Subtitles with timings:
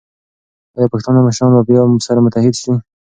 [0.75, 2.71] ایا پښتانه مشران به بیا سره متحد شي؟